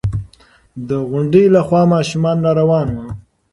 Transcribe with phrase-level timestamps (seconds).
[0.89, 3.07] د غونډۍ له خوا ماشومان را روان وو.